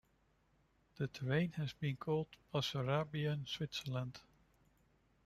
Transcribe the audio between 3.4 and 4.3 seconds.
Switzerland.